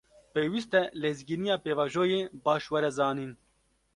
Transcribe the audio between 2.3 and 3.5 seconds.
baş were zanîn